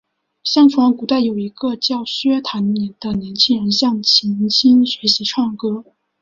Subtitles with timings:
[0.43, 5.85] 相传古代有一个名叫薛谭的年轻人向秦青学习唱歌。